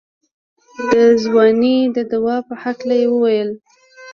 د 0.89 0.91
ځوانۍ 1.23 1.77
د 1.95 1.97
دوا 2.11 2.37
په 2.47 2.53
هکله 2.63 2.95
يې 3.01 3.07
وويل. 3.11 3.49